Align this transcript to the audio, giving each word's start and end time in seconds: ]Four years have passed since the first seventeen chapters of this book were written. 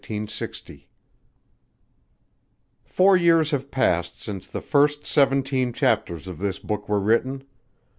]Four 2.85 3.15
years 3.15 3.51
have 3.51 3.69
passed 3.69 4.19
since 4.19 4.47
the 4.47 4.59
first 4.61 5.05
seventeen 5.05 5.71
chapters 5.73 6.27
of 6.27 6.39
this 6.39 6.57
book 6.57 6.89
were 6.89 6.99
written. 6.99 7.43